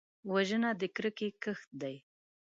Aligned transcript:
وژنه 0.33 0.69
د 0.79 0.81
کرکې 0.95 1.29
کښت 1.43 1.69
دی 1.81 1.95